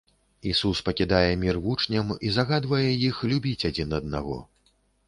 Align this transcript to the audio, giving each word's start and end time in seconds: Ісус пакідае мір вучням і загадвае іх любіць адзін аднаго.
Ісус 0.51 0.81
пакідае 0.87 1.31
мір 1.45 1.59
вучням 1.67 2.17
і 2.29 2.33
загадвае 2.41 2.89
іх 3.09 3.25
любіць 3.35 3.67
адзін 3.73 3.89
аднаго. 4.01 4.45